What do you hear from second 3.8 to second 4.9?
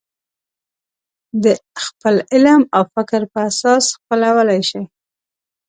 خپلولی شي.